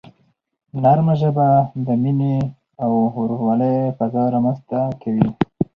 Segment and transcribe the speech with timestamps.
[0.83, 1.49] نرمه ژبه
[1.85, 2.35] د مینې
[2.83, 5.29] او ورورولۍ فضا رامنځته کوي.